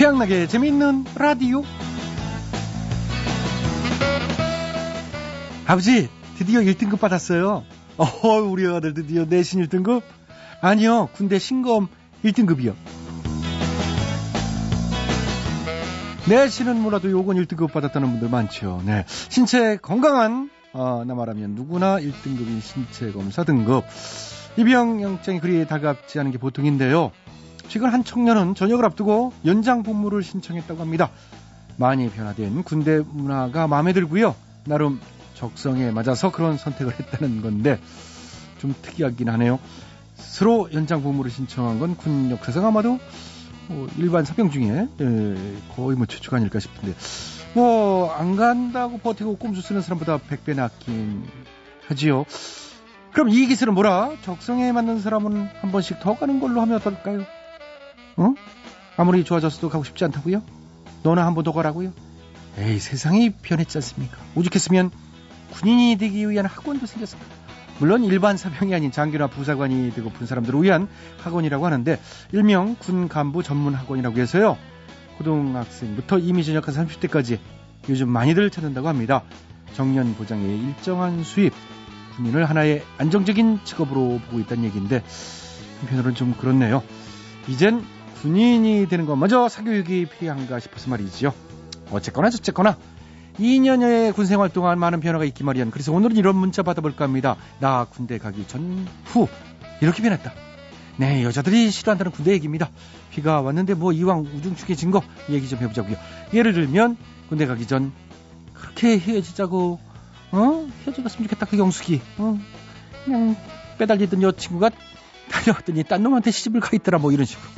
[0.00, 1.62] 최양락의 재미있는 라디오.
[5.66, 6.08] 아버지,
[6.38, 7.64] 드디어 1등급 받았어요.
[7.98, 10.00] 어, 우리 아들 드디어 내신 1등급?
[10.62, 11.88] 아니요, 군대 신검
[12.24, 12.74] 1등급이요.
[16.30, 18.80] 내신은 몰라도 요건 1등급 받았다는 분들 많죠.
[18.86, 19.04] 네.
[19.06, 23.84] 신체 건강한, 어, 나 말하면 누구나 1등급인 신체 검사 등급.
[24.56, 27.12] 입영 영장이 그리 다갑지 않은 게 보통인데요.
[27.70, 31.10] 최근 한 청년은 전역을 앞두고 연장 복무를 신청했다고 합니다.
[31.76, 34.34] 많이 변화된 군대 문화가 마음에 들고요.
[34.66, 35.00] 나름
[35.34, 37.78] 적성에 맞아서 그런 선택을 했다는 건데
[38.58, 39.60] 좀 특이하긴 하네요.
[40.16, 42.98] 스스로 연장 복무를 신청한 건 군 역사상 아마도
[43.68, 46.94] 뭐 일반 사병 중에 예, 거의 뭐 최초가 아닐까 싶은데
[47.54, 51.24] 뭐 안 간다고 버티고 꼼수 쓰는 사람보다 100배 낫긴
[51.86, 52.24] 하지요.
[53.12, 54.10] 그럼 이 기술은 뭐라?
[54.22, 57.24] 적성에 맞는 사람은 한 번씩 더 가는 걸로 하면 어떨까요?
[58.20, 58.34] 어?
[58.96, 60.42] 아무리 좋아졌어도 가고 싶지 않다고요?
[61.02, 61.92] 너나 한 번 더 가라고요?
[62.58, 64.18] 에이 세상이 변했지 않습니까?
[64.34, 64.90] 오죽했으면
[65.52, 67.16] 군인이 되기 위한 학원도 생겼어.
[67.78, 70.86] 물론 일반 사병이 아닌 장교나 부사관이 되고픈 사람들을 위한
[71.22, 71.98] 학원이라고 하는데
[72.32, 74.58] 일명 군 간부 전문 학원이라고 해서요.
[75.16, 77.38] 고등학생부터 이미 전역한 30대까지
[77.88, 79.22] 요즘 많이들 찾는다고 합니다.
[79.74, 81.54] 정년 보장의 일정한 수입,
[82.16, 85.02] 군인을 하나의 안정적인 직업으로 보고 있다는 얘기인데
[85.80, 86.82] 한편으로는 좀 그렇네요.
[87.48, 87.82] 이젠
[88.20, 91.32] 군인이 되는 것마저 사교육이 필요한가 싶어서 말이지요.
[91.90, 92.76] 어쨌거나 저쨌거나
[93.38, 95.70] 2년여의 군 생활 동안 많은 변화가 있기 마련.
[95.70, 97.36] 그래서 오늘은 이런 문자 받아볼까 합니다.
[97.60, 99.26] 나 군대 가기 전, 후.
[99.80, 100.32] 이렇게 변했다.
[100.98, 102.68] 네, 여자들이 싫어한다는 군대 얘기입니다.
[103.10, 105.96] 비가 왔는데 뭐 이왕 우중충해진 거 얘기 좀 해보자고요.
[106.34, 106.98] 예를 들면
[107.30, 107.90] 군대 가기 전
[108.52, 109.80] 그렇게 헤어지자고
[110.32, 110.68] 어?
[110.84, 112.38] 헤어져갔으면 좋겠다 그 영숙이 어?
[113.04, 113.36] 그냥
[113.78, 114.70] 빼달리던 여친구가
[115.30, 117.48] 달려갔더니 딴 놈한테 시집을 가 있더라 뭐 이런 식으로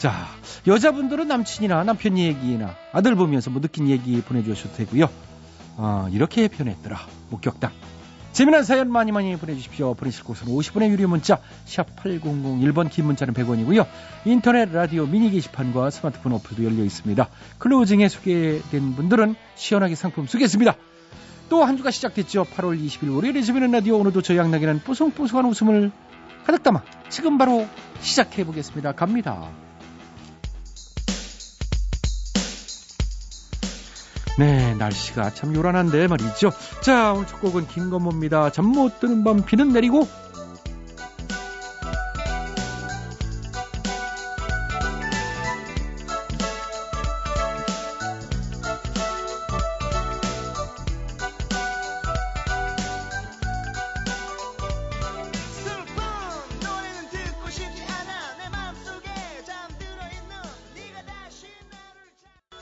[0.00, 0.28] 자
[0.66, 5.10] 여자분들은 남친이나 남편 얘기나 아들 보면서 뭐 느낀 얘기 보내주셔도 되고요
[5.76, 7.70] 어, 이렇게 변했더라 목격담
[8.32, 9.94] 재미난 사연 많이 많이 보내주십시오.
[9.94, 13.86] 보내실 곳은 50원의 유료 문자 샵 8001번 긴 문자는 100원이고요.
[14.24, 17.28] 인터넷 라디오 미니 게시판과 스마트폰 어플도 열려 있습니다.
[17.58, 20.76] 클로징에 소개된 분들은 시원하게 상품 쏘겠습니다.
[21.48, 22.44] 또 한 주가 시작됐죠.
[22.44, 25.90] 8월 20일 월요일에 재미있는 라디오 오늘도 저 양락이는 뽀송뽀송한 웃음을
[26.46, 27.66] 가득 담아 지금 바로
[28.00, 28.92] 시작해 보겠습니다.
[28.92, 29.50] 갑니다.
[34.40, 36.50] 네, 날씨가 참 요란한데 말이죠.
[36.80, 38.50] 자, 오늘 첫 곡은 김건모입니다.
[38.52, 40.08] 잠 못 드는 밤 비는 내리고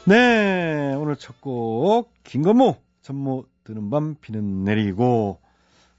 [0.06, 0.57] 네,
[1.18, 5.40] 첫 곡 김건모 전모 드는 밤 비는 내리고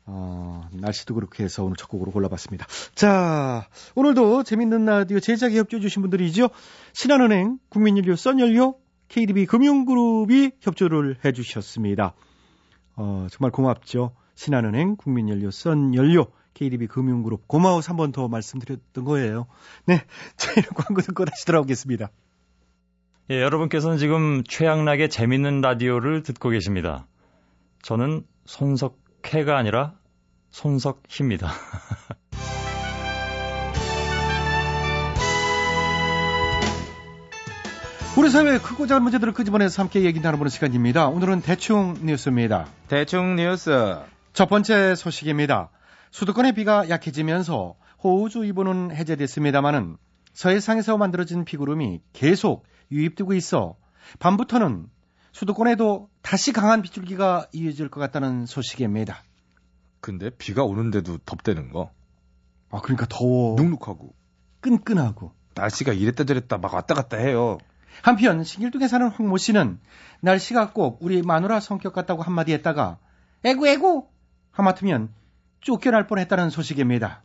[0.05, 2.65] 어, 날씨도 그렇게 해서 오늘 첫 곡으로 골라봤습니다.
[2.95, 6.49] 자, 오늘도 재밌는 라디오 제작에 협조해 주신 분들이죠.
[6.93, 8.75] 신한은행, 국민연료, 썬연료,
[9.07, 12.15] KDB 금융그룹이 협조를 해 주셨습니다.
[12.95, 14.15] 어, 정말 고맙죠.
[14.33, 16.25] 신한은행, 국민연료, 썬연료,
[16.55, 19.45] KDB 금융그룹 고마워서 한번더 말씀드렸던 거예요.
[19.85, 20.01] 네,
[20.37, 22.09] 저희는 광고 듣고 다시 돌아오겠습니다.
[23.31, 27.05] 예, 여러분께서는 지금 최양락의 재밌는 라디오를 듣고 계십니다.
[27.83, 29.93] 저는 손석해가 아니라
[30.49, 31.51] 손석희입니다.
[38.17, 41.07] 우리 사회의 크고 작은 문제들을 끄집어내서 함께 얘기 나눠보는 시간입니다.
[41.07, 42.65] 오늘은 대충 뉴스입니다.
[42.87, 43.95] 대충 뉴스.
[44.33, 45.69] 첫 번째 소식입니다.
[46.09, 49.97] 수도권의 비가 약해지면서 호우주의보는 해제됐습니다마는
[50.33, 53.77] 서해상에서 만들어진 비구름이 계속 유입되고 있어
[54.19, 54.87] 밤부터는
[55.31, 59.23] 수도권에도 다시 강한 빗줄기가 이어질 것 같다는 소식입니다.
[60.01, 61.91] 근데 비가 오는데도 덥대는 거.
[62.71, 63.55] 아, 그러니까 더워.
[63.55, 64.15] 눅눅하고.
[64.61, 65.33] 끈끈하고.
[65.55, 67.57] 날씨가 이랬다 저랬다 막 왔다 갔다 해요.
[68.01, 69.79] 한편 신길동에 사는 황모 씨는
[70.21, 72.97] 날씨가 꼭 우리 마누라 성격 같다고 한마디 했다가
[73.43, 74.07] 에구 에구
[74.51, 75.13] 하마터면
[75.61, 77.23] 쫓겨날 뻔했다는 소식입니다.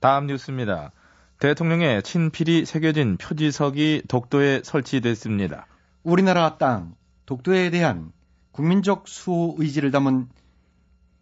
[0.00, 0.92] 다음 뉴스입니다.
[1.40, 5.66] 대통령의 친필이 새겨진 표지석이 독도에 설치됐습니다.
[6.02, 6.94] 우리나라 땅
[7.24, 8.12] 독도에 대한
[8.52, 10.28] 국민적 수호 의지를 담은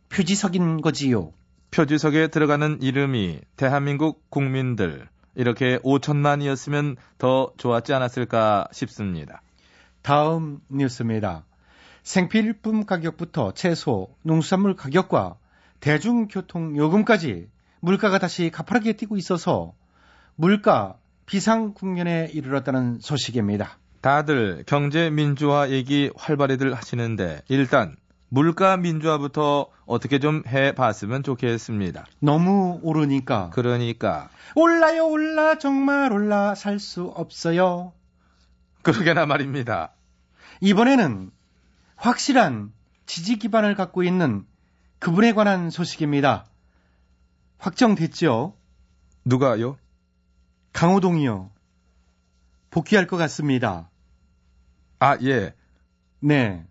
[0.08, 1.32] 표지석인 거지요.
[1.70, 9.40] 표지석에 들어가는 이름이 대한민국 국민들 이렇게 5천만이었으면 더 좋았지 않았을까 싶습니다.
[10.02, 11.44] 다음 뉴스입니다.
[12.02, 15.36] 생필품 가격부터 채소, 농수산물 가격과
[15.78, 17.48] 대중교통 요금까지
[17.78, 19.77] 물가가 다시 가파르게 뛰고 있어서
[20.40, 20.94] 물가
[21.26, 23.76] 비상 국면에 이르렀다는 소식입니다.
[24.00, 27.96] 다들 경제 민주화 얘기 활발히들 하시는데 일단
[28.28, 32.06] 물가 민주화부터 어떻게 좀 해봤으면 좋겠습니다.
[32.20, 33.50] 너무 오르니까.
[33.52, 37.92] 그러니까 올라요 올라 정말 올라 살 수 없어요.
[38.82, 39.92] 그러게나 말입니다.
[40.60, 41.32] 이번에는
[41.96, 42.72] 확실한
[43.06, 44.46] 지지 기반을 갖고 있는
[45.00, 46.46] 그분에 관한 소식입니다.
[47.58, 48.54] 확정됐죠?
[49.24, 49.76] 누가요?
[50.78, 51.50] 강호동이요.
[52.70, 53.90] 복귀할 것 같습니다.
[55.00, 55.52] 아, 예.
[56.20, 56.64] 네.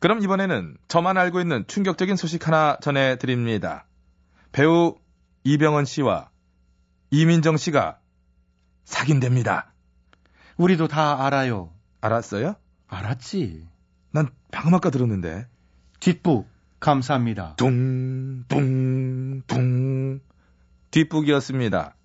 [0.00, 3.86] 그럼 이번에는 저만 알고 있는 충격적인 소식 하나 전해드립니다.
[4.52, 4.96] 배우
[5.44, 6.28] 이병헌 씨와
[7.10, 8.00] 이민정 씨가
[8.84, 9.72] 사귄답니다.
[10.58, 11.72] 우리도 다 알아요.
[12.02, 12.56] 알았어요?
[12.86, 13.66] 알았지.
[14.10, 15.48] 난 방금 아까 들었는데.
[16.00, 17.54] 뒷북 감사합니다.
[17.56, 20.20] 둥, 둥, 둥.
[20.90, 21.95] 뒷북이었습니다.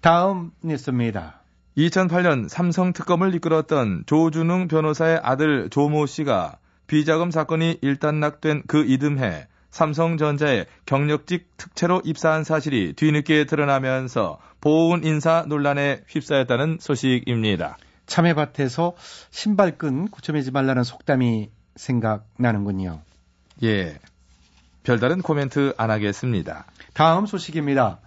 [0.00, 1.42] 다음 뉴스입니다.
[1.76, 10.66] 2008년 삼성 특검을 이끌었던 조준웅 변호사의 아들 조모 씨가 비자금 사건이 일단락된 그 이듬해 삼성전자에
[10.86, 17.76] 경력직 특채로 입사한 사실이 뒤늦게 드러나면서 보훈 인사 논란에 휩싸였다는 소식입니다.
[18.06, 18.94] 참외밭에서
[19.30, 23.02] 신발끈 고쳐매지 말라는 속담이 생각나는군요.
[23.62, 23.98] 예.
[24.82, 26.64] 별다른 코멘트 안 하겠습니다.
[26.94, 28.00] 다음 소식입니다.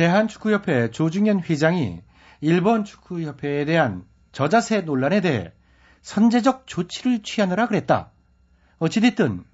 [0.00, 2.00] 대한축구협회 조중현 회장이
[2.40, 5.52] 일본 축구협회에 대한 저자세 논란에 대해
[6.00, 8.10] 선제적 조치를 취하느라 그랬다.
[8.78, 9.44] 어찌됐든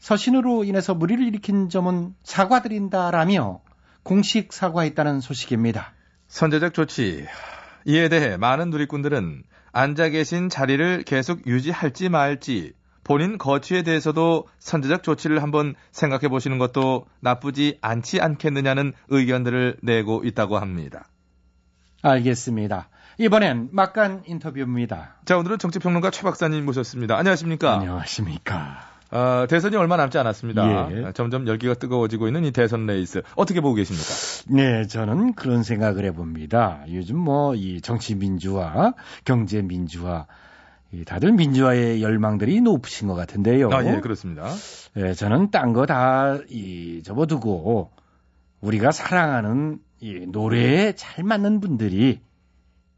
[0.00, 3.60] 서신으로 인해서 무리를 일으킨 점은 사과드린다라며
[4.02, 5.92] 공식 사과했다는 소식입니다.
[6.26, 7.24] 선제적 조치.
[7.84, 12.72] 이에 대해 많은 누리꾼들은 앉아 계신 자리를 계속 유지할지 말지
[13.06, 20.58] 본인 거취에 대해서도 선제적 조치를 한번 생각해 보시는 것도 나쁘지 않지 않겠느냐는 의견들을 내고 있다고
[20.58, 21.06] 합니다.
[22.02, 22.88] 알겠습니다.
[23.18, 25.14] 이번엔 막간 인터뷰입니다.
[25.24, 27.16] 자, 오늘은 정치평론가 최 박사님 모셨습니다.
[27.16, 27.74] 안녕하십니까?
[27.74, 28.90] 안녕하십니까?
[29.10, 30.88] 아, 대선이 얼마 남지 않았습니다.
[30.90, 31.04] 예.
[31.06, 34.08] 아, 점점 열기가 뜨거워지고 있는 이 대선 레이스 어떻게 보고 계십니까?
[34.48, 36.80] 네, 저는 그런 생각을 해봅니다.
[36.90, 38.94] 요즘 뭐 이 정치 민주화,
[39.24, 40.45] 경제 민주화, 이
[41.04, 43.70] 다들 민주화의 열망들이 높으신 것 같은데요.
[43.72, 44.52] 아, 예, 그렇습니다.
[44.96, 47.90] 예, 저는 딴 거 다 이 접어두고
[48.60, 52.20] 우리가 사랑하는 이 노래에 잘 맞는 분들이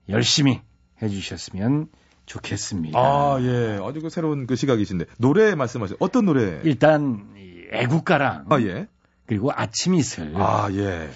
[0.09, 0.61] 열심히
[1.03, 1.89] 해주셨으면
[2.27, 2.99] 좋겠습니다.
[2.99, 3.79] 아, 예.
[3.83, 5.07] 아주 그 새로운 그 시각이신데.
[5.19, 5.97] 노래 말씀하세요.
[6.01, 6.61] 어떤 노래?
[6.65, 8.87] 일단 이 애국가랑 아, 예.
[9.27, 11.09] 그리고 아침 이슬, 아, 예.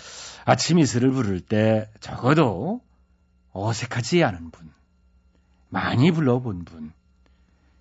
[0.44, 2.80] 아침 이슬을 부를 때 적어도
[3.52, 4.70] 어색하지 않은 분,
[5.72, 6.92] 많이 불러본 분,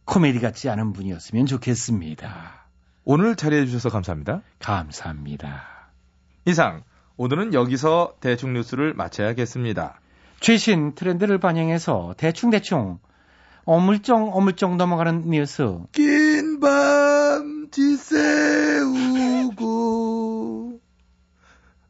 [0.06, 2.66] 코미디 같지 않은 분이었으면 좋겠습니다.
[3.04, 4.44] 오늘 자리해 주셔서 감사합니다.
[4.60, 5.92] 감사합니다.
[6.46, 6.84] 이상
[7.18, 10.00] 오늘은 여기서 대충 뉴스를 마쳐야겠습니다.
[10.40, 13.00] 최신 트렌드를 반영해서 대충대충
[13.66, 19.11] 어물쩡 어물쩡 넘어가는 뉴스 긴 밤 지새우고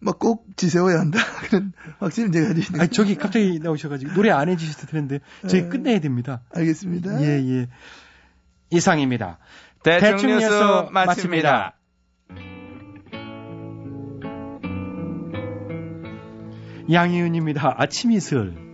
[0.01, 4.89] 막 꼭 지새워야 한다 그런 확신을 제가 가지고 아 저기 갑자기 나오셔가지고 노래 안 해주셨을
[4.89, 6.41] 텐데 저희 끝내야 됩니다.
[6.53, 7.21] 알겠습니다.
[7.21, 7.67] 예예
[8.71, 9.37] 이상입니다.
[9.83, 10.47] 대충, 뉴스
[10.91, 11.75] 마칩니다.
[16.91, 17.75] 양희은입니다.
[17.77, 18.70] 아침 이슬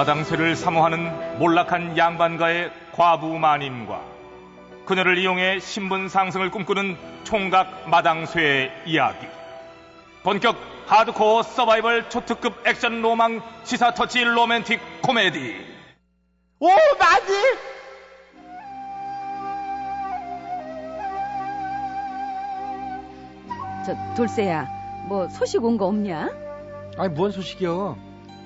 [0.00, 4.00] 마당쇠를 사모하는 몰락한 양반가의 과부 마님과
[4.86, 9.26] 그녀를 이용해 신분 상승을 꿈꾸는 총각 마당쇠의 이야기.
[10.22, 15.66] 본격 하드코어 서바이벌 초특급 액션 로망 시사 터치 로맨틱 코미디.
[16.60, 17.58] 오, 마님!
[23.86, 24.66] 저 돌쇠야
[25.08, 26.30] 뭐 소식 온 거 없냐?
[26.98, 27.96] 아니 뭔 소식이요?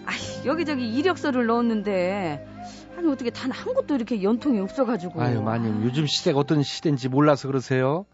[0.06, 2.46] 아이 여기저기 이력서를 넣었는데
[2.96, 7.48] 아니 어떻게 단 한 곳도 이렇게 연통이 없어가지고 아유 마님 요즘 시대가 어떤 시대인지 몰라서
[7.48, 8.06] 그러세요?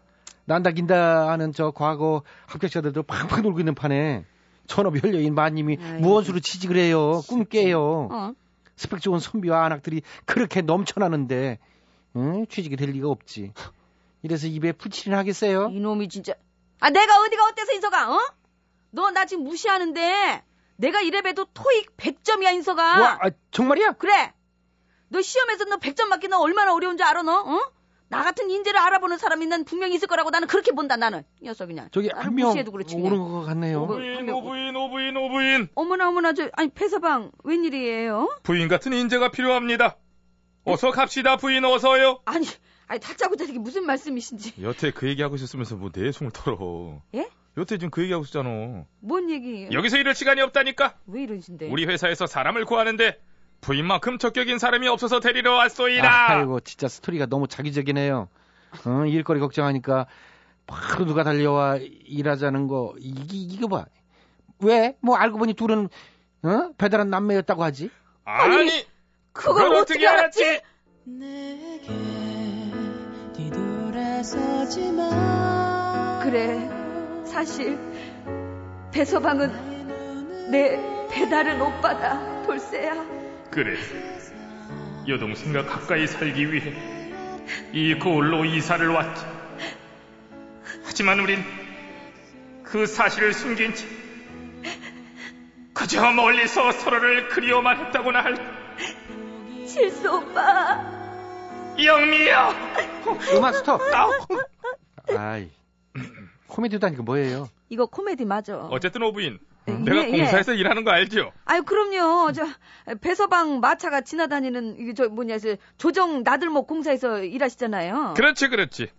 [0.45, 4.25] 난다 긴다 하는 저 과거 합격자들도 팍팍 놀고 있는 판에
[4.67, 5.77] 전업 연예인 마님이.
[5.77, 8.33] 무언수로 취직을 해요 꿈 깨요 어?
[8.75, 11.59] 스펙 좋은 선비와 안악들이 그렇게 넘쳐나는데
[12.15, 12.45] 응?
[12.47, 13.53] 취직이 될 리가 없지.
[14.23, 15.69] 이래서 입에 풀칠이나 하겠어요?
[15.71, 16.33] 이놈이 진짜
[16.79, 18.19] 아 내가 어디가 어때서 인서가 어?
[18.91, 20.43] 너 나 지금 무시하는데
[20.81, 22.99] 내가 이래봬도 토익 100점이야 인서가.
[22.99, 23.93] 와, 아, 정말이야?
[23.93, 24.33] 그래.
[25.09, 27.41] 너 시험에서 너 100점 맞기 너 얼마나 어려운 줄 알아 너?
[27.41, 27.71] 어?
[28.07, 31.23] 나 같은 인재를 알아보는 사람이 난 분명히 있을 거라고 나는 그렇게 본다 나는.
[31.39, 31.87] 이 녀석 그냥.
[31.91, 32.49] 저기 한 명.
[32.49, 33.85] 오는 것 같네요.
[33.85, 35.69] 뭐, 오부인, 한명 오부인, 오부인, 오부인.
[35.75, 38.39] 어머나 어머나 저 아니 배서방 웬일이에요?
[38.43, 39.97] 부인 같은 인재가 필요합니다.
[40.65, 42.21] 어서 갑시다, 부인 어서요.
[42.25, 42.47] 아니
[42.87, 44.55] 아니 다짜고짜 이게 무슨 말씀이신지.
[44.61, 47.01] 여태 그 얘기하고 있었으면서 뭐내 숨을 털어.
[47.15, 47.29] 예?
[47.57, 48.85] 여태 지금 그 얘기하고 있었잖아.
[49.01, 49.69] 뭔 얘기예요?
[49.71, 50.95] 여기서 이럴 시간이 없다니까.
[51.07, 51.69] 왜 이러신데?
[51.69, 53.19] 우리 회사에서 사람을 구하는데
[53.59, 56.31] 부인만큼 적격인 사람이 없어서 데리러 왔소이다.
[56.31, 58.29] 아이고, 진짜 스토리가 너무 자기적이네요.
[58.85, 60.07] 어, 일거리 걱정하니까
[60.65, 63.85] 바로 누가 달려와 일하자는 거, 이게, 이거 봐.
[64.59, 64.95] 왜?
[65.01, 65.89] 뭐 알고 보니 둘은,
[66.43, 66.69] 어?
[66.77, 67.89] 배달한 남매였다고 하지?
[68.23, 68.85] 아니,
[69.33, 70.61] 그걸 어떻게 알았지?
[71.03, 71.81] 내게
[73.35, 76.21] 뒤돌아서지 마.
[76.23, 76.80] 그래
[77.31, 77.79] 사실
[78.91, 80.77] 배서방은 내
[81.09, 82.93] 배다른 오빠다 돌쇠야.
[83.49, 83.77] 그래.
[85.07, 86.73] 여동생과 가까이 살기 위해
[87.71, 89.25] 이 고을로 이사를 왔지.
[90.83, 91.41] 하지만 우린
[92.63, 93.87] 그 사실을 숨긴 채
[95.73, 98.35] 그저 멀리서 서로를 그리워만 했다고나 할
[99.67, 100.85] 실수 오빠.
[101.81, 102.49] 영미야.
[103.35, 103.81] 음악 스톱!
[103.93, 104.11] 아우.
[105.17, 105.49] 아이.
[106.51, 107.49] 코미디도 아니고 뭐예요?
[107.69, 108.57] 이거 코미디 맞아.
[108.57, 109.39] 어쨌든 오부인,
[109.69, 110.11] 예, 내가 예.
[110.11, 111.31] 공사에서 일하는 거 알죠?
[111.45, 112.33] 아유 그럼요.
[112.33, 112.45] 저
[112.99, 118.15] 배서방 마차가 지나다니는 이게 저 뭐냐 저 조정 나들목 공사에서 일하시잖아요.
[118.17, 118.89] 그렇지, 그렇지.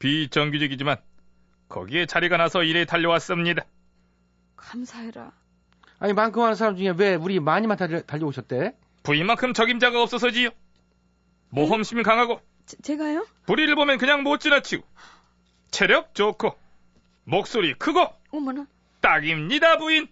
[0.00, 0.96] 비정규직이지만
[1.68, 3.64] 거기에 자리가 나서 일에 달려왔습니다.
[4.56, 5.32] 감사해라.
[5.98, 8.74] 아니, 많고 많은 사람 중에 왜 우리 많이만 달려, 달려오셨대?
[9.04, 10.50] 부인만큼 적임자가 없어서지요.
[11.50, 13.26] 모험심이 강하고 제, 제가요?
[13.46, 14.84] 불의를 보면 그냥 못 지나치고
[15.70, 16.54] 체력 좋고
[17.30, 18.66] 목소리 크고 어머나.
[19.00, 20.08] 딱입니다 부인.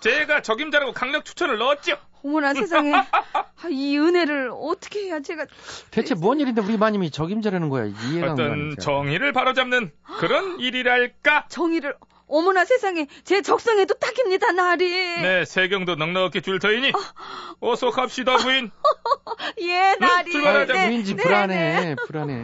[0.00, 1.96] 제가 적임자라고 강력 추천을 넣었죠.
[2.22, 2.92] 어머나 세상에.
[2.94, 5.46] 아, 이 은혜를 어떻게 해야 제가
[5.90, 7.86] 대체 뭔 일인데 우리 마님이 적임자라는 거야?
[7.86, 9.90] 이해가 안 어떤 정의를 바로잡는
[10.20, 11.46] 그런 일이랄까.
[11.48, 11.96] 정의를
[12.28, 14.88] 어머나 세상에 제 적성에도 딱입니다 날이.
[14.90, 16.92] 네, 세경도 넉넉히 줄 터이니
[17.60, 18.70] 어서 갑시다 부인.
[19.62, 20.26] 예 날이.
[20.28, 20.72] 응, 출발하자.
[20.72, 21.94] 네, 우린지 네, 불안해, 네.
[22.06, 22.34] 불안해.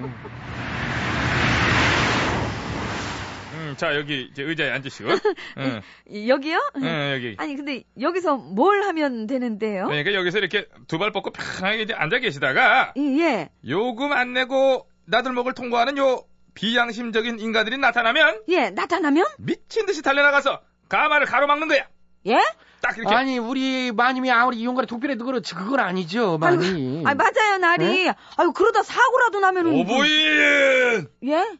[3.55, 5.09] 음, 자 여기 이제 의자에 앉으시고.
[5.59, 5.81] 응,
[6.29, 6.59] 여기요?
[6.77, 7.35] 응, 여기.
[7.39, 9.87] 아니 근데 여기서 뭘 하면 되는데요?
[9.87, 13.49] 그러니까 여기서 이렇게 두 발 뻗고 편하게 이제 앉아 계시다가 예, 예.
[13.67, 19.25] 요금 안 내고 나들 목을 통과하는 요 비양심적인 인간들이 나타나면 예, 나타나면?
[19.39, 21.87] 미친 듯이 달려나가서 가마를 가로막는 거야.
[22.27, 22.41] 예?
[22.81, 23.15] 딱 이렇게.
[23.15, 27.03] 아니, 우리 마님이 아무리 이용가리 독비라도 그렇지, 그건 아니죠, 많이.
[27.07, 28.09] 아 맞아요, 날이.
[28.37, 29.73] 아유, 그러다 사고라도 나면은.
[29.73, 31.07] 오부인!
[31.27, 31.59] 예?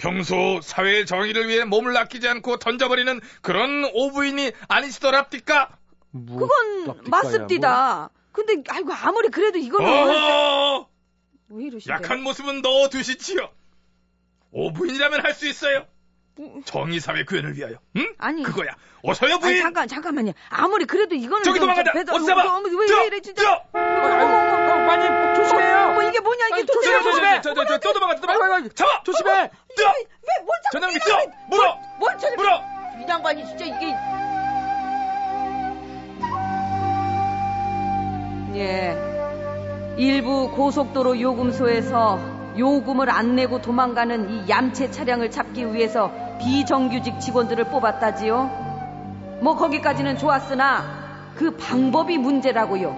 [0.00, 5.70] 평소 사회의 정의를 위해 몸을 아끼지 않고 던져버리는 그런 오부인이 아니시더랍디까?
[6.12, 7.10] 뭐, 그건 납득가야, 뭐.
[7.10, 8.10] 맞습니다.
[8.32, 9.86] 근데, 아이고, 아무리 그래도 이거는.
[9.88, 10.88] 어허!
[11.50, 11.92] 왜 이러시대?
[11.92, 13.50] 약한 모습은 넣어두시지요.
[14.52, 15.86] 오부인이라면 할 수 있어요.
[16.64, 17.74] 정의 사회 구현을 위하여.
[17.96, 18.14] 응?
[18.18, 18.42] 아니.
[18.42, 18.70] 그거야.
[19.02, 19.62] 어서요, 아니, 부인!
[19.62, 20.32] 잠깐, 잠깐만요.
[20.48, 21.44] 아무리 그래도 이거는.
[21.44, 22.14] 저기 좀- 도망간다!
[22.14, 22.32] 어서!
[22.56, 23.04] 어머, 왜 저!
[23.04, 23.42] 이래, 진짜.
[23.42, 23.78] 저!
[24.86, 25.92] 마님, 조심해요!
[25.92, 26.72] 뭐 이게 뭐냐, 이게 도대체.
[26.72, 27.40] 조심해, 조심해!
[27.42, 28.68] 저, 저, 저, 또 도망가, 또 도망가!
[28.74, 29.02] 잡아!
[29.04, 29.50] 조심해!
[29.76, 29.86] 뛰어!
[29.88, 30.72] 왜, 뭘 자꾸.
[30.72, 31.16] 전장님 뛰어!
[31.48, 31.78] 물어!
[31.98, 32.36] 뭘 저렇게.
[32.36, 32.62] 물어!
[33.00, 33.94] 이 양반이 진짜 이게.
[38.54, 38.96] 예.
[39.96, 42.18] 일부 고속도로 요금소에서
[42.58, 46.10] 요금을 안 내고 도망가는 이 얌체 차량을 잡기 위해서
[46.40, 49.38] 비정규직 직원들을 뽑았다지요.
[49.42, 52.96] 뭐 거기까지는 좋았으나 그 방법이 문제라고요.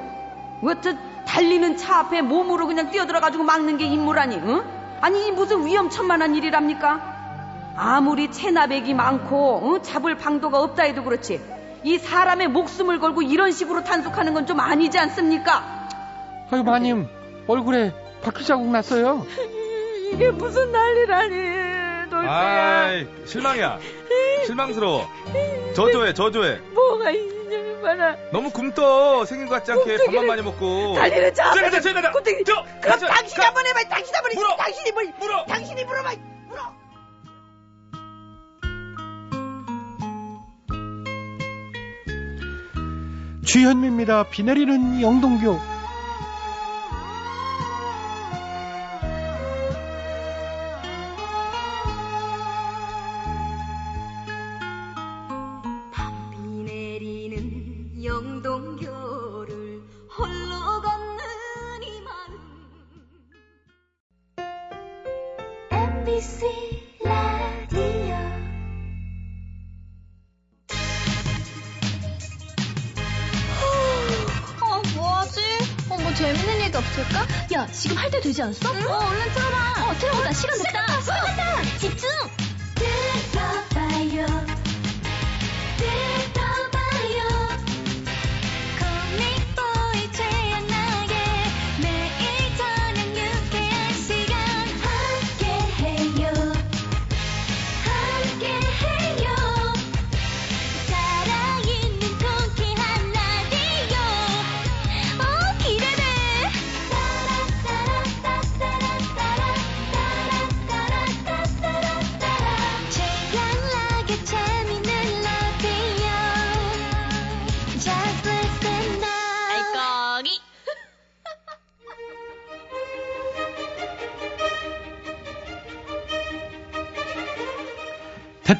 [0.64, 0.96] 어째
[1.36, 4.62] 달리는 차 앞에 몸으로 그냥 뛰어들어가지고 막는 게 임무라니, 응?
[5.00, 7.72] 아니 이 무슨 위험천만한 일이랍니까?
[7.74, 9.80] 아무리 체납액이 많고 어?
[9.80, 11.40] 잡을 방도가 없다 해도 그렇지
[11.84, 15.88] 이 사람의 목숨을 걸고 이런 식으로 단속하는 건 좀 아니지 않습니까?
[16.50, 17.08] 아유, 마님,
[17.46, 19.24] 얼굴에 바퀴 자국 났어요.
[20.12, 23.78] 이게 무슨 난리라니 돌쇠야 아이, 실망이야.
[24.44, 25.08] 실망스러워.
[25.74, 26.58] 저조해, 저조해.
[26.74, 27.41] 뭐가 있
[27.82, 29.24] 냐 봐라 너무 굶떠.
[29.24, 30.94] 생긴 것 같지 않게 밥만 많이 먹고.
[30.94, 32.02] 달리는 차 저, 저, 저, 저,
[32.80, 34.56] 그럼 저, 당신이 저, 한번 해봐 당신 한번 해 물어.
[34.56, 35.44] 당신이 물 물어!
[35.46, 36.12] 당신이 물어봐
[36.48, 36.62] 물어
[43.44, 44.24] 주현미입니다.
[44.30, 45.72] 비 내리는 영동교.
[58.62, 59.83] 명교를
[60.16, 62.38] 홀로 걷는 이 마음
[65.71, 66.47] MBC
[67.04, 68.14] 라디오
[74.61, 75.40] 어 뭐하지?
[75.90, 77.26] 어 뭐 재밌는 얘기 없을까?
[77.52, 78.73] 야 지금 할 때 되지 않았어?
[78.75, 78.87] 응?
[78.88, 82.09] 어 얼른 틀어봐 어 틀어보자 시간 됐다 시간 다 집중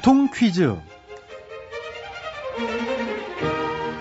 [0.03, 0.77] 대통 퀴즈.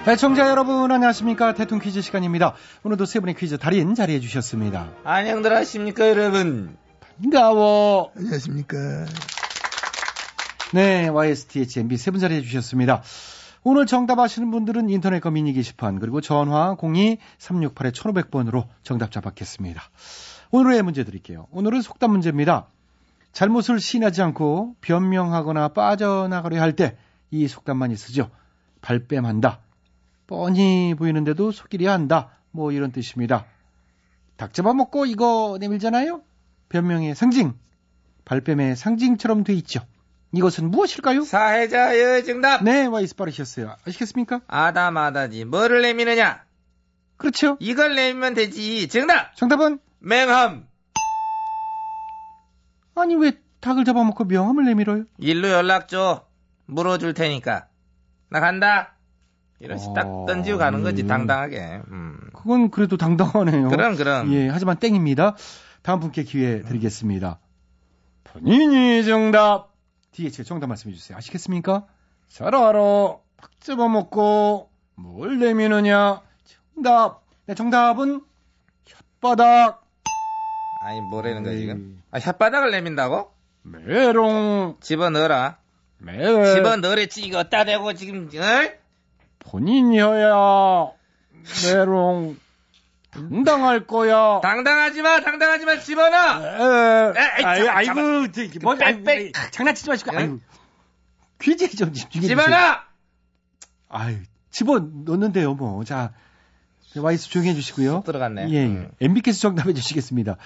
[0.08, 2.56] 애청자 여러분 안녕하십니까 대통 퀴즈 시간입니다.
[2.82, 4.90] 오늘도 세 분의 퀴즈 달인 자리해 주셨습니다.
[5.04, 6.76] 안녕들 하십니까 여러분
[7.22, 8.12] 반가워.
[8.18, 9.06] 안녕하십니까.
[10.74, 13.04] 네, YSTHMB 세 분 자리해 주셨습니다.
[13.64, 19.84] 오늘 정답하시는 분들은 인터넷과 미니 게시판 그리고 전화 02-368-1500번으로 정답자 받겠습니다.
[20.50, 21.46] 오늘의 문제 드릴게요.
[21.52, 22.66] 오늘은 속담 문제입니다.
[23.32, 26.98] 잘못을 시인하지 않고 변명하거나 빠져나가려 할 때
[27.32, 28.30] 이 속담만이 쓰죠.
[28.82, 29.62] 발뺌한다.
[30.28, 32.38] 뻔히 보이는데도 속이려 한다.
[32.52, 33.46] 뭐 이런 뜻입니다.
[34.36, 36.22] 닭 잡아먹고 이거 내밀잖아요.
[36.70, 37.54] 변명의 상징.
[38.26, 39.80] 발뺌의 상징처럼 돼 있죠.
[40.34, 41.24] 이것은 무엇일까요?
[41.24, 43.76] 사회자의 정답 네, 와이스 빠르셨어요.
[43.88, 44.42] 아시겠습니까?
[44.48, 46.44] 아다마다지 뭐를 내미느냐
[47.18, 47.58] 그렇죠.
[47.60, 50.68] 이걸 내미면 되지 정답 정답은 맹함
[52.96, 55.06] 아니 왜 닭을 잡아먹고 명함을 내밀어요?
[55.18, 56.26] 일로 연락 줘
[56.66, 57.68] 물어줄 테니까
[58.30, 58.96] 나 간다
[59.60, 61.08] 이러시 어, 딱 던지고 가는 거지 예.
[61.08, 62.20] 당당하게 음.
[62.34, 63.70] 그건 그래도 당당하네요.
[63.70, 65.36] 그럼 그럼 예, 하지만 땡입니다.
[65.84, 67.40] 다음 분께 기회 드리겠습니다.
[68.24, 69.72] 본인이 정답.
[70.12, 71.18] DH 정답 말씀해 주세요.
[71.18, 71.86] 아시겠습니까?
[72.28, 73.18] 잘 알아.
[73.38, 76.22] 닭 잡아먹고 뭘 내미느냐?
[76.76, 77.22] 정답.
[77.46, 78.22] 네, 정답은
[79.22, 79.80] 혓바닥.
[80.84, 81.56] 아니 뭐라는 거야.
[81.56, 83.32] 지금 아 혓바닥을 내민다고
[83.64, 84.78] 메롱.
[84.82, 85.58] 집어넣어라
[86.00, 86.56] 메.
[86.56, 88.72] 집어넣으랬지 이거 어디다 대고 지금 어?
[89.40, 90.92] 본인이어야
[91.74, 92.38] 메롱.
[93.12, 94.40] 당당할 거야.
[94.42, 99.32] 당당하지 마 당당하지 마 집어넣어 에, 에이, 아이, 아이고, 저기, 뭐, 빼, 아이고, 빼.
[99.52, 100.18] 장난치지 마시고, 응?
[100.18, 100.40] 아이고.
[101.42, 102.26] 퀴즈에 좀 집중해.
[102.28, 102.78] 집어넣어
[103.90, 104.16] 아유,
[104.50, 105.84] 집어 넣는데요, 뭐.
[105.84, 106.14] 자,
[106.96, 108.04] 와이스 조용히 해주시고요.
[108.06, 108.90] 들어갔네 예, 음.
[109.02, 109.06] 예.
[109.06, 110.38] MB께서 정답해 주시겠습니다.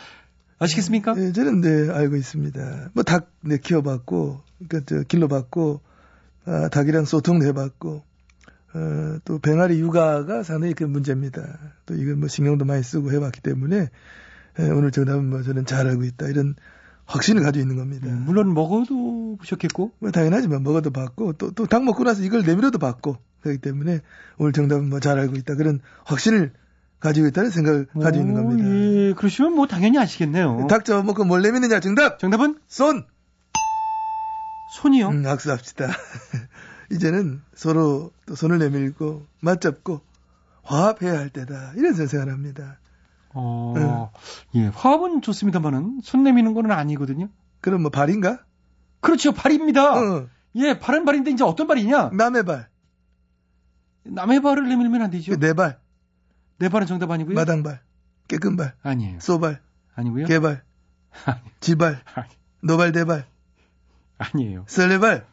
[0.59, 1.15] 아시겠습니까?
[1.17, 2.91] 예, 저는 네, 알고 있습니다.
[2.93, 5.81] 뭐, 닭, 네, 키워봤고, 그, 저, 길러봤고,
[6.45, 8.03] 아, 닭이랑 소통도 해봤고,
[8.73, 11.41] 어, 또, 병아리 육아가 상당히 그 문제입니다.
[11.85, 13.89] 또, 이거 뭐, 신경도 많이 쓰고 해봤기 때문에,
[14.59, 16.27] 예, 오늘 정답은 뭐, 저는 잘 알고 있다.
[16.27, 16.55] 이런
[17.05, 18.07] 확신을 가지고 있는 겁니다.
[18.07, 19.91] 음, 물론 먹어도 보셨겠고.
[19.99, 23.99] 뭐, 당연하지만 먹어도 봤고, 또, 또, 닭 먹고 나서 이걸 내밀어도 봤고, 그렇기 때문에,
[24.37, 25.55] 오늘 정답은 뭐, 잘 알고 있다.
[25.55, 26.53] 그런 확신을
[26.99, 28.67] 가지고 있다는 생각을 가지고 있는 오, 겁니다.
[28.67, 28.84] 예,
[29.15, 30.67] 그러시면 뭐 당연히 아시겠네요.
[30.69, 32.19] 닭 잡아먹고 뭘 내미느냐 정답!
[32.19, 33.05] 정답은 손!
[34.67, 35.09] 손이요.
[35.09, 35.87] 음, 악수합시다.
[36.91, 40.01] 이제는 서로 또 손을 내밀고 맞잡고
[40.63, 41.73] 화합해야 할 때다.
[41.75, 42.79] 이런 생각을 합니다.
[43.33, 44.11] 어,
[44.55, 47.29] 예, 화합은 좋습니다만은 손 내미는 거는 아니거든요.
[47.59, 48.43] 그럼 뭐 발인가?
[49.01, 49.93] 그렇죠, 발입니다.
[49.99, 52.11] 어, 예, 발은 발인데 이제 어떤 발이냐?
[52.13, 52.69] 남의 발,
[54.03, 55.35] 남의 발을 내밀면 안 되죠.
[55.35, 55.79] 내 발,
[56.57, 57.35] 내 발은 정답 아니고요.
[57.35, 57.81] 마당발,
[58.27, 59.19] 깨끗발, 아니에요.
[59.19, 59.59] 쏘발,
[59.95, 60.25] 아니고요.
[60.25, 60.63] 개발,
[61.25, 62.27] 아니, 지발, 아니,
[62.61, 63.25] 노발, 대발,
[64.17, 64.65] 아니에요.
[64.67, 65.25] 설레발.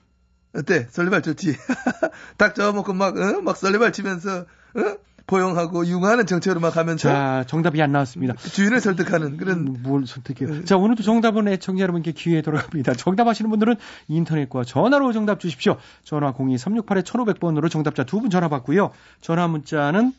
[0.55, 0.87] 어때?
[0.91, 1.57] 설레발 좋지?
[2.37, 3.41] 닭 잡아먹고 막, 어?
[3.41, 4.97] 막 설레발 치면서, 어?
[5.25, 8.35] 포용하고 융하는 정책으로 막 하면서 자, 정답이 안 나왔습니다.
[8.35, 10.49] 주인을 설득하는 그런 음, 뭘 선택해요?
[10.51, 10.65] 음.
[10.65, 12.95] 자, 오늘도 정답은 애청자 여러분께 기회에 돌아갑니다.
[12.95, 13.77] 정답 하시는 분들은
[14.09, 15.79] 인터넷과 전화로 정답 주십시오.
[16.03, 18.91] 전화 02-368-1500번으로 정답자 두 분 전화 받고요.
[19.21, 20.13] 전화 문자는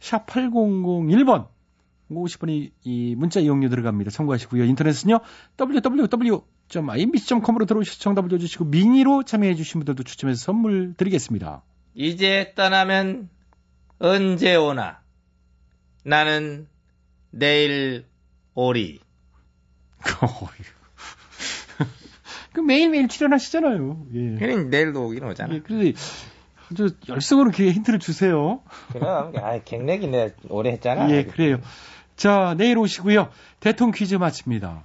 [0.00, 1.46] 샵 8001번.
[2.20, 4.10] 50번이 이 문자 이용료 들어갑니다.
[4.10, 4.64] 참고하시고요.
[4.64, 5.20] 인터넷은요.
[5.58, 11.62] www.imbc.com으로 들어오셔서 정답을 줘주시고 미니로 참여해 주신 분들도 추첨해서 선물 드리겠습니다.
[11.94, 13.28] 이제 떠나면
[13.98, 15.00] 언제 오나?
[16.04, 16.66] 나는
[17.30, 18.06] 내일
[18.54, 18.98] 오리.
[22.52, 24.06] 그 매일매일 출연하시잖아요.
[24.14, 24.34] 예.
[24.36, 25.54] 그냥 내일도 오긴 오잖아.
[25.54, 25.98] 예, 그래서
[26.70, 28.60] 아주 열성으로 이렇게 힌트를 주세요.
[28.92, 31.10] 그럼, 아, 갱내기 내가 오래 했잖아.
[31.10, 31.58] 예, 그래요.
[32.16, 33.30] 자, 내일 오시고요.
[33.60, 34.84] 대통령 퀴즈 마칩니다.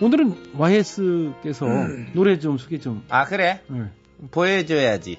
[0.00, 1.66] 오늘은 YS께서
[2.12, 3.02] 노래 좀 소개 좀.
[3.08, 3.62] 아, 그래?
[3.72, 3.90] 예,
[4.30, 5.18] 보여줘야지.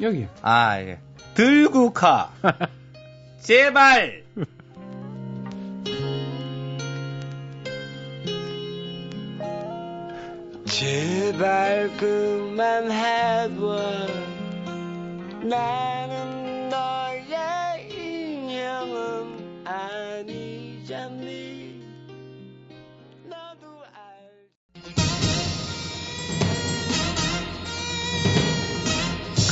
[0.00, 0.26] 여기.
[0.42, 1.00] 아, 예.
[1.34, 2.30] 들국화.
[3.42, 4.22] 제발.
[10.66, 13.76] 제발 그만하고
[15.42, 16.41] 나는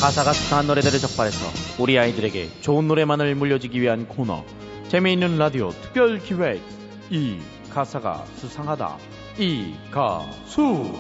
[0.01, 4.45] 가사가 수상한 노래들을 적발해서 우리 아이들에게 좋은 노래만을 물려주기 위한 코너
[4.89, 6.63] 재미있는 라디오 특별 기획
[7.11, 7.39] 이
[7.71, 8.97] 가사가 수상하다
[9.39, 10.91] 이 가수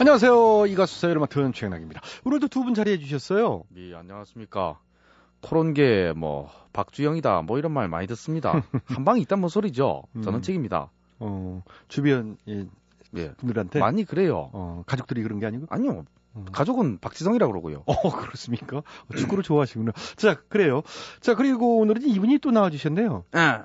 [0.00, 0.66] 안녕하세요.
[0.66, 2.02] 이 가수 사회를 맡은 최양락입니다.
[2.24, 3.62] 오늘도 두 분 자리해 주셨어요.
[3.76, 4.78] 예 안녕하십니까
[5.42, 10.42] 토론계 뭐 박주영이다 뭐 이런 말 많이 듣습니다 한 방이 있단 뭐 소리죠 저는 음.
[10.42, 12.66] 책입니다 어, 주변 예,
[13.16, 16.04] 예 분들한테 많이 그래요 어, 가족들이 그런 게 아니고 아니요
[16.36, 16.44] 음.
[16.52, 18.78] 가족은 박지성이라 그러고요 어, 그렇습니까?
[18.78, 19.92] 어, 축구를 좋아하시구나.
[20.16, 20.82] 자, 그래요.
[21.20, 23.24] 자, 그리고 오늘은 이분이 또 나와주셨네요.
[23.32, 23.64] 아,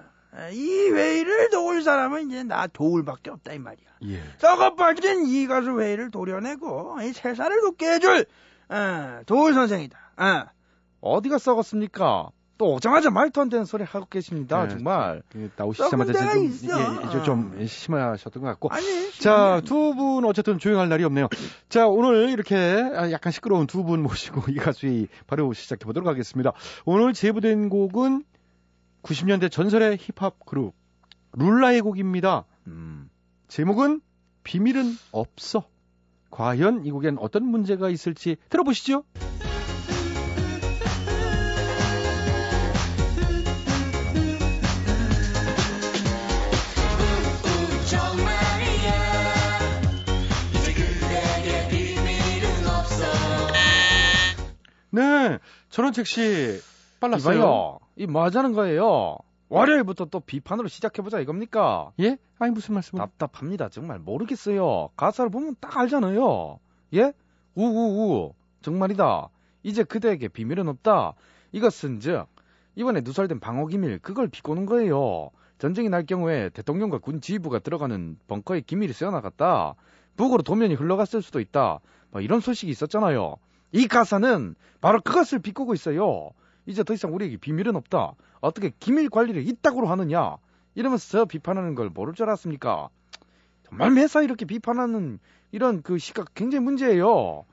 [0.53, 3.87] 이 회의를 도울 사람은 이제 나 도울밖에 없다 이 말이야.
[4.05, 4.23] 예.
[4.37, 8.25] 썩어 빠진 이 가수 회의를 도려내고 이 세상을 돕게 해줄
[8.69, 9.99] 어, 도울 선생이다.
[10.17, 10.45] 어.
[11.01, 12.29] 어디가 썩었습니까
[12.61, 14.69] 또 오자마자 말도 안 되는 소리 하고 계십니다 네.
[14.69, 16.67] 정말 그 나오시자마자 좀, 있어.
[16.79, 18.69] 예, 좀, 좀 심하셨던 것 같고.
[19.19, 21.27] 자, 두 분 어쨌든 조용할 날이 없네요.
[21.69, 26.51] 자, 오늘 이렇게 아, 약간 시끄러운 두 분 모시고 이 가수의 바로 시작해 보도록 하겠습니다.
[26.85, 28.23] 오늘 제보된 곡은
[29.01, 30.75] 90년대 전설의 힙합 그룹
[31.33, 32.45] 룰라의 곡입니다.
[32.67, 33.09] 음,
[33.47, 34.01] 제목은
[34.43, 35.65] 비밀은 없어.
[36.29, 39.03] 과연 이 곡엔 어떤 문제가 있을지 들어보시죠.
[54.91, 56.59] 네, 전원책 씨
[56.99, 57.35] 빨랐어요.
[57.35, 57.79] 이봐요.
[57.97, 59.17] 이 뭐 하자는 거예요?
[59.49, 61.91] 월요일부터 또 비판으로 시작해보자 이겁니까?
[61.99, 62.17] 예?
[62.39, 62.99] 아니 무슨 말씀을?
[63.01, 63.69] 답답합니다.
[63.69, 64.89] 정말 모르겠어요.
[64.95, 66.59] 가사를 보면 딱 알잖아요.
[66.95, 67.11] 예?
[67.55, 68.33] 우우우.
[68.61, 69.29] 정말이다.
[69.63, 71.13] 이제 그대에게 비밀은 없다.
[71.51, 72.27] 이것은 즉
[72.75, 75.29] 이번에 누설된 방어 기밀 그걸 비꼬는 거예요.
[75.57, 79.75] 전쟁이 날 경우에 대통령과 군 지휘부가 들어가는 벙커에 기밀이 새어나갔다.
[80.15, 81.79] 북으로 도면이 흘러갔을 수도 있다.
[82.11, 83.35] 뭐 이런 소식이 있었잖아요
[83.71, 86.31] 이 가사는 바로 그것을 비꼬고 있어요
[86.65, 90.37] 이제 더 이상 우리에게 비밀은 없다 어떻게 기밀 관리를 이따구로 하느냐
[90.75, 92.89] 이러면서 비판하는 걸 모를 줄 알았습니까
[93.67, 95.19] 정말 매사 이렇게 비판하는
[95.51, 97.45] 이런 그 시각 굉장히 문제예요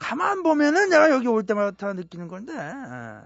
[0.00, 3.22] 가만 보면은 내가 여기 올 때마다 느끼는 건데 어,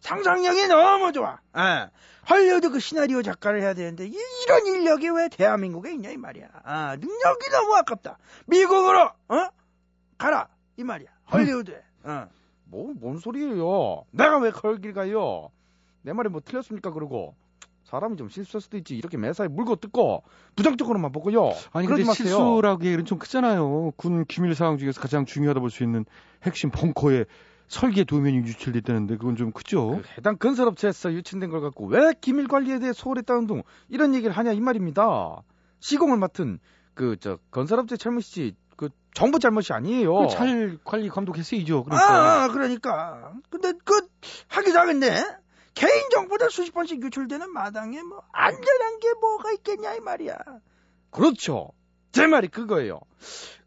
[0.00, 1.38] 상상력이 너무 좋아.
[1.54, 1.90] 어,
[2.28, 6.48] 헐리우드 그 시나리오 작가를 해야 되는데 이, 런 인력이 왜 대한민국에 있냐 이 말이야.
[6.64, 8.18] 아, 능력이 너무 아깝다.
[8.46, 9.48] 미국으로 어
[10.18, 11.15] 가라 이 말이야.
[11.32, 11.82] 헐리우드에.
[12.04, 12.28] 어.
[12.64, 14.04] 뭐, 뭔 소리예요?
[14.10, 15.50] 내가 왜 걸길 가요?
[16.02, 17.34] 내 말이 뭐 틀렸습니까, 그러고?
[17.84, 18.96] 사람이 좀 실수할 수도 있지.
[18.96, 20.24] 이렇게 매사에 물고 뜯고,
[20.56, 21.50] 부정적으로만 보고요.
[21.72, 22.26] 아니 그러지 근데 마세요.
[22.28, 23.92] 실수라고 얘기는 좀 크잖아요.
[23.96, 26.04] 군 기밀 사항 중에서 가장 중요하다 볼 수 있는
[26.42, 27.24] 핵심 벙커에
[27.68, 29.88] 설계 도면이 유출됐다는데 그건 좀 크죠.
[29.88, 34.52] 그 해당 건설업체에서 유출된 걸 갖고 왜 기밀 관리에 대해 소홀했다는 등 이런 얘기를 하냐
[34.52, 35.42] 이 말입니다.
[35.80, 36.58] 시공을 맡은
[36.94, 40.14] 그 저 건설업체 잘못이지 그 정부 잘못이 아니에요.
[40.26, 41.84] 그잘 관리 감독했어야죠.
[41.84, 42.42] 그러니까.
[42.44, 43.32] 아, 그러니까.
[43.50, 44.06] 근데 그
[44.48, 45.24] 하기자근데
[45.74, 50.36] 개인 정보들 수십 번씩 유출되는 마당에 뭐 안전한 게 뭐가 있겠냐 이 말이야.
[51.10, 51.70] 그렇죠.
[52.12, 53.00] 제 말이 그거예요.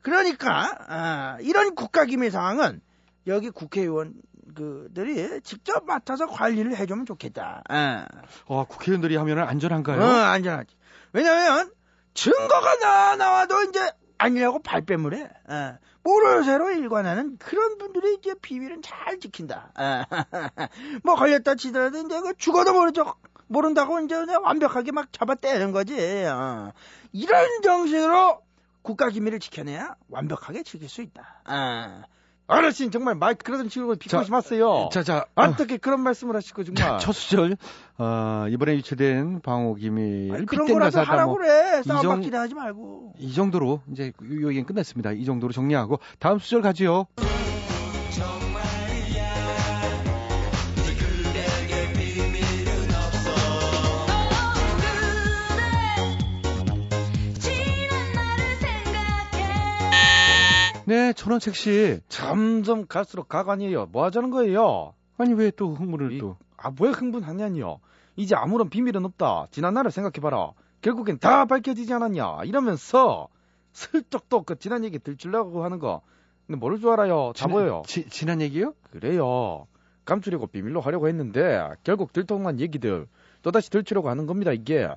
[0.02, 2.82] 그러니까 아, 이런 국가기밀 상황은
[3.28, 4.14] 여기 국회의원
[4.56, 7.64] 그들이 직접 맡아서 관리를 해주면 좋겠다.
[7.70, 8.08] 아.
[8.46, 10.02] 어, 국회의원들이 하면은 안전한가요?
[10.02, 10.76] 어, 안전하지.
[11.14, 11.72] 왜냐면
[12.14, 15.30] 증거가 나, 나와도 이제 아니라고 발뺌을 해.
[15.48, 15.78] 어.
[16.04, 19.72] 모르쇠로 일관하는 그런 분들이 이제 비밀은 잘 지킨다.
[19.76, 20.04] 어.
[21.04, 23.16] 뭐 걸렸다 치더라도 이제 그 죽어도 모르죠.
[23.48, 25.96] 모른다고 이제 완벽하게 막 잡아 떼는 거지.
[26.26, 26.72] 어.
[27.12, 28.42] 이런 정신으로
[28.82, 31.42] 국가 기밀을 지켜내야 완벽하게 지킬 수 있다.
[31.48, 32.04] 어.
[32.50, 34.90] 어르신 정말 말 그러던 식으로 비꼬지 자, 마세요.
[34.92, 36.84] 자, 자, 어떻게 그런 말씀을 하시고 정말.
[36.84, 37.56] 자, 첫 수절
[38.00, 41.82] 어, 이번에 유출된 방호 기밀 아니, 그런 거라도 가사다 하라고 뭐 그래.
[41.82, 43.14] 이 싸움 정- 받기나 하지 말고.
[43.20, 45.12] 이 정도로 이제 요, 요 얘기는 끝났습니다.
[45.12, 47.06] 이 정도로 정리하고 다음 수절 가지요.
[60.90, 62.00] 네, 천원책 씨.
[62.10, 63.86] 점점 갈수록 가관이에요.
[63.92, 64.96] 뭐 하자는 거예요?
[65.20, 66.36] 아니 왜 또 흥분을 이- 또?
[66.58, 67.80] 아, 왜 흥분하냐니요?
[68.16, 69.48] 이제 아무런 비밀은 없다.
[69.52, 70.54] 지난 날을 생각해봐라.
[70.82, 72.40] 결국엔 다 밝혀지지 않았냐?
[72.46, 73.28] 이러면서
[73.72, 76.02] 슬쩍 또 그 지난 얘기 들추려고 하는 거.
[76.48, 77.34] 근데 모를 줄 알아요.
[77.36, 77.84] 다 지난- 보여요.
[77.86, 78.74] 지, 지난 얘기요?
[78.90, 79.68] 그래요.
[80.06, 83.06] 감추려고 비밀로 하려고 했는데 결국 들통난 얘기들
[83.44, 84.90] 또다시 들추려고 하는 겁니다 이게.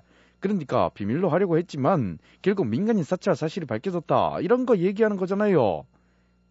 [0.46, 5.84] 그러니까 비밀로 하려고 했지만 결국 민간인 사찰 사실이 밝혀졌다 이런 거 얘기하는 거잖아요.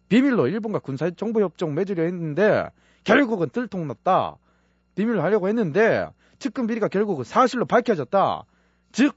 [0.08, 2.68] 비밀로 일본과 군사 정보협정 맺으려 했는데
[3.04, 4.36] 결국은 들통났다.
[4.94, 8.44] 비밀로 하려고 했는데 측근 비리가 결국은 사실로 밝혀졌다.
[8.92, 9.14] 즉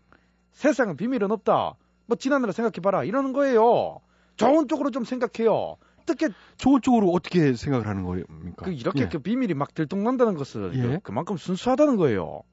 [0.51, 1.75] 세상은 비밀은 없다.
[2.05, 3.99] 뭐 지난해로 생각해봐라 이러는 거예요.
[4.35, 5.77] 좋은 쪽으로 좀 생각해요.
[6.01, 8.65] 어떻게 좋은 쪽으로 어떻게 생각을 하는 겁니까?
[8.65, 9.07] 그 이렇게 예.
[9.07, 10.81] 그 비밀이 막 들통난다는 것은 예.
[10.81, 12.43] 그- 그만큼 순수하다는 거예요.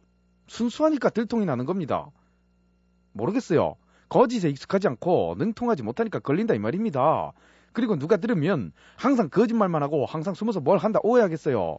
[0.47, 2.11] 순수하니까 들통이 나는 겁니다.
[3.13, 3.77] 모르겠어요.
[4.09, 7.33] 거짓에 익숙하지 않고 능통하지 못하니까 걸린다 이 말입니다.
[7.73, 11.79] 그리고 누가 들으면 항상 거짓말만 하고 항상 숨어서 뭘 한다 오해하겠어요.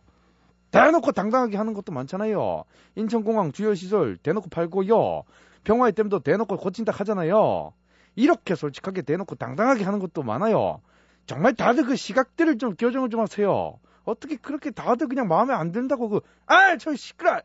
[0.72, 2.64] 대놓고 당당하게 하는 것도 많잖아요.
[2.96, 5.24] 인천공항 주요시설 대놓고 팔고요.
[5.64, 7.74] 병화의 댐도 대놓고 고친다 하잖아요.
[8.16, 10.82] 이렇게 솔직하게 대놓고 당당하게 하는 것도 많아요.
[11.26, 13.80] 정말 다들 그 시각들을 좀 교정을 좀 하세요.
[14.04, 17.42] 어떻게 그렇게 다들 그냥 마음에 안 든다고 그, 아, 저 시끄러!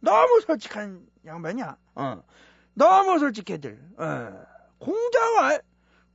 [0.00, 1.76] 너무 솔직한 양반이야.
[1.94, 2.22] 어.
[2.74, 3.78] 너무 솔직해들.
[3.98, 4.32] 어.
[4.78, 5.58] 공자와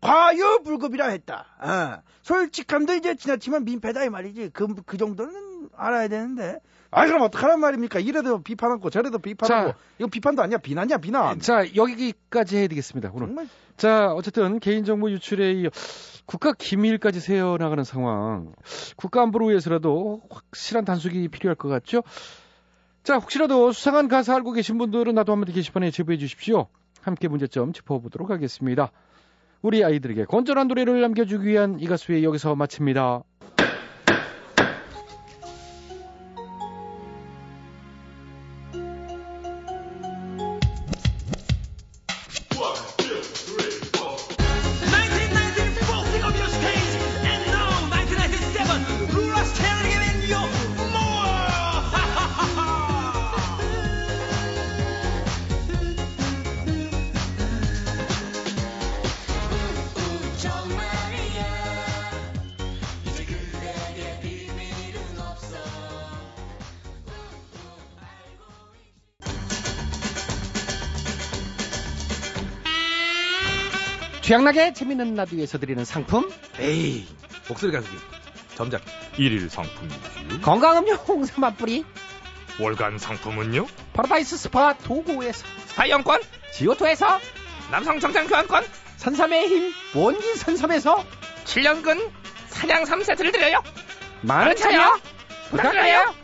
[0.01, 1.45] 과유불급이라 했다.
[1.59, 2.03] 어.
[2.23, 4.49] 솔직함도 이제 지나치면 민폐다 이 말이지.
[4.53, 6.59] 그, 그 정도는 알아야 되는데.
[6.89, 7.99] 아, 그럼 어떡하란 말입니까?
[7.99, 9.71] 이래도 비판하고 저래도 비판하고.
[9.71, 9.77] 자.
[9.97, 10.57] 이거 비판도 아니야.
[10.57, 11.39] 비난이야, 비난.
[11.39, 13.11] 자, 여기까지 해야 되겠습니다.
[13.13, 13.27] 오늘.
[13.27, 15.69] 정말 자, 어쨌든 개인정보 유출에 이어
[16.25, 18.53] 국가 기밀까지 새어나가는 상황.
[18.95, 22.03] 국가 안보를 위해서라도 확실한 단속이 필요할 것 같죠?
[23.03, 26.67] 자, 혹시라도 수상한 가사 알고 계신 분들은 나도 한번 게시판에 제보해 주십시오.
[27.01, 28.91] 함께 문제점 짚어보도록 하겠습니다.
[29.63, 33.23] 우리 아이들에게 건전한 노래를 남겨주기 위한 이 가수의 여기서 마칩니다.
[74.31, 77.05] 취향나게 재밌는 라디오에서 드리는 상품 에이,
[77.49, 77.97] 목소리 가수기.
[78.55, 78.81] 점작.
[79.17, 80.39] 일일 상품이지요.
[80.41, 81.83] 건강음료 홍삼 한 뿌리
[82.57, 83.67] 월간 상품은요?
[83.91, 86.21] 파라다이스 스파 도구에서 스파이용권,
[86.53, 87.19] 지오토에서
[87.71, 88.63] 남성 정장 교환권,
[88.95, 91.03] 산삼의 힘 원기 산삼에서
[91.43, 92.09] 7년근
[92.47, 93.61] 사냥 3세트를 드려요.
[94.21, 94.97] 많은 참여
[95.49, 96.20] 부탁드려요.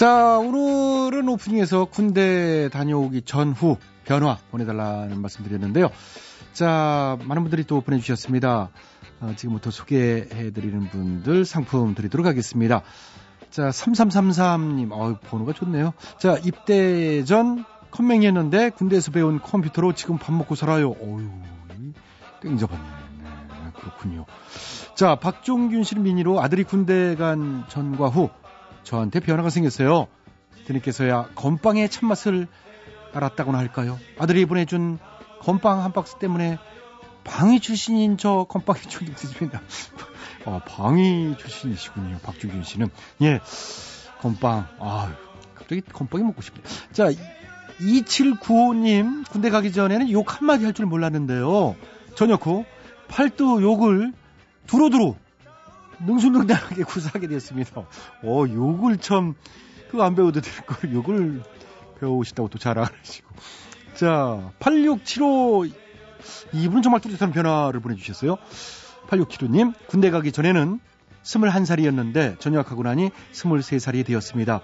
[0.00, 5.90] 자, 오늘은 오프닝에서 군대 다녀오기 전후 변화 보내달라는 말씀 드렸는데요.
[6.54, 8.70] 자, 많은 분들이 또 보내주셨습니다.
[9.20, 12.80] 어, 지금부터 소개해드리는 분들 상품 드리도록 하겠습니다.
[13.50, 15.92] 자, 3333님, 어 번호가 좋네요.
[16.16, 20.92] 자, 입대 전 컴맹이었는데 군대에서 배운 컴퓨터로 지금 밥 먹고 살아요.
[20.92, 21.28] 어유
[22.40, 22.82] 땡잡았네.
[23.18, 24.24] 네, 그렇군요.
[24.94, 28.30] 자, 박종균 씨 미니로 아들이 군대 간 전과 후
[28.82, 30.08] 저한테 변화가 생겼어요.
[30.66, 32.46] 드님께서야 건빵의 참맛을
[33.12, 33.98] 알았다고나 할까요?
[34.18, 34.98] 아들이 보내준
[35.40, 36.58] 건빵 한 박스 때문에
[37.24, 39.60] 방위 출신인 저 건빵이 충격했습니다.
[40.46, 42.18] 어, 방위 출신이시군요.
[42.22, 42.88] 박주균 씨는.
[43.22, 43.40] 예.
[44.20, 44.66] 건빵.
[44.78, 45.14] 아
[45.54, 46.62] 갑자기 건빵이 먹고 싶네.
[46.92, 47.10] 자,
[47.80, 51.76] 2795님, 군대 가기 전에는 욕 한마디 할 줄 몰랐는데요.
[52.14, 52.64] 저녁 후
[53.08, 54.12] 팔도 욕을
[54.66, 55.14] 두루두루
[56.06, 57.82] 능수능란하게 구사하게 됐습니다.
[58.22, 59.34] 어, 욕을 참,
[59.90, 61.42] 그거 안 배워도 될 걸 욕을
[62.00, 63.28] 배우시다고 또 자랑하시고.
[63.94, 65.66] 자, 8675,
[66.52, 68.38] 이분은 정말 뚜렷한 변화를 보내주셨어요.
[69.08, 70.80] 8675님, 군대 가기 전에는
[71.22, 74.60] 21살이었는데 전역하고 나니 23살이 되었습니다.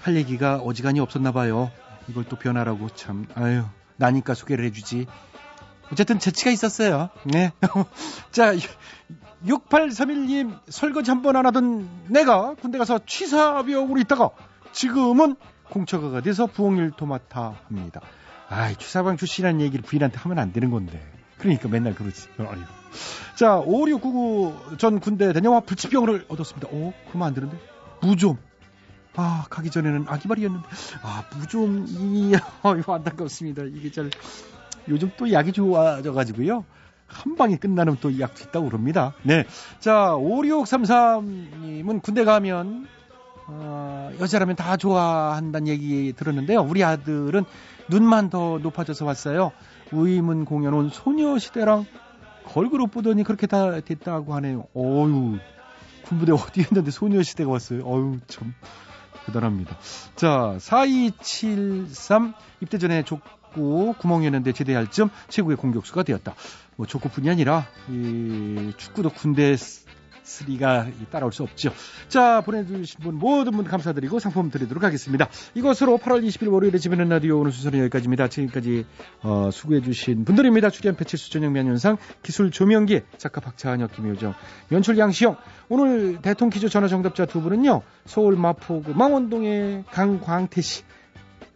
[0.00, 1.70] 할 얘기가 어지간히 없었나 봐요.
[2.08, 3.64] 이걸 또 변화라고 참, 아유,
[3.96, 5.06] 나니까 소개를 해주지.
[5.92, 7.10] 어쨌든 재치가 있었어요.
[7.24, 7.52] 네.
[8.32, 8.54] 자,
[9.46, 14.30] 6831님 설거지 한 번 안 하던 내가 군대 가서 취사병으로 있다가
[14.72, 15.36] 지금은
[15.70, 18.00] 공처가가 돼서 부엌일 도맡아 합니다.
[18.48, 21.00] 아이, 취사병 출신이라는 얘기를 부인한테 하면 안 되는 건데.
[21.38, 22.28] 그러니까 맨날 그러지.
[22.38, 22.60] 아유.
[23.36, 26.68] 자, 5699 전 군대 대녀와 불치병을 얻었습니다.
[26.70, 27.58] 오, 그러면 안 되는데.
[28.02, 28.36] 무좀.
[29.16, 30.68] 아, 가기 전에는 아기발이었는데.
[31.02, 33.62] 아, 무좀이, 아이고, 안타깝습니다.
[33.64, 34.10] 이게 잘,
[34.88, 36.64] 요즘 또 약이 좋아져가지고요.
[37.12, 39.14] 한 방에 끝나는 또 약도 있다고 그럽니다.
[39.22, 39.44] 네.
[39.80, 42.86] 자, 5633님은 군대 가면,
[43.48, 46.60] 어, 여자라면 다 좋아한다는 얘기 들었는데요.
[46.62, 47.44] 우리 아들은
[47.88, 49.52] 눈만 더 높아져서 왔어요.
[49.92, 51.86] 우이문 공연 온 소녀시대랑
[52.46, 54.66] 걸그룹 보더니 그렇게 다 됐다고 하네요.
[54.74, 55.38] 어유
[56.04, 57.86] 군부대 어디 있는데 소녀시대가 왔어요.
[57.86, 58.54] 어유 참
[59.26, 59.76] 대단합니다.
[60.16, 66.34] 자, 4273 입대 전에 족구 구멍이었는데 제대할 점 최고의 공격수가 되었다.
[66.76, 69.56] 뭐 족구뿐이 아니라 이 축구도 군대
[70.22, 71.72] 3가 따라올 수 없죠.
[72.08, 75.28] 자, 보내주신 분 모든 분 감사드리고 상품 드리도록 하겠습니다.
[75.54, 78.28] 이것으로 8월 20일 월요일에 집에는 라디오 오늘 순서는 여기까지입니다.
[78.28, 78.86] 지금까지
[79.22, 80.70] 어, 수고해주신 분들입니다.
[80.70, 84.34] 출연 배칠수 전영미 안현상 기술 조명기 작가 박찬혁 김효정
[84.70, 85.36] 연출 양시영
[85.68, 87.82] 오늘 대통령 퀴즈 전화 정답자 두 분은요.
[88.06, 90.84] 서울 마포구 망원동의 강광태 씨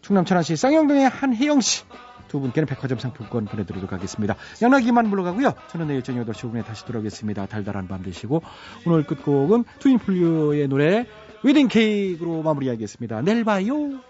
[0.01, 1.85] 충남 천안시 쌍용동의 한혜영 씨
[2.29, 4.37] 두 분께는 백화점 상품권 보내드리도록 하겠습니다.
[4.63, 5.55] 양락이만 물러가고요.
[5.71, 7.47] 저는 내일 저녁 8시 5분에 다시 돌아오겠습니다.
[7.47, 8.43] 달달한 밤 되시고
[8.87, 11.07] 오늘 끝곡은 트윈플류의 노래
[11.43, 13.23] 웨딩 케이크로 마무리하겠습니다.
[13.23, 14.01] 내일 봐요.